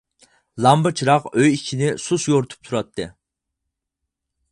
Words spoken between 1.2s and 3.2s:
ئۆي ئىچىنى سۇس يورۇتۇپ تۇراتتى.